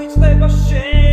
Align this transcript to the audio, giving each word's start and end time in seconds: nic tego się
nic 0.00 0.14
tego 0.14 0.48
się 0.48 1.09